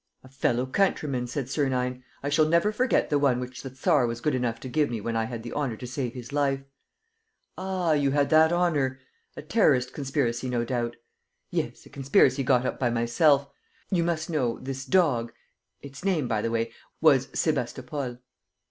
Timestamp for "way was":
16.49-17.29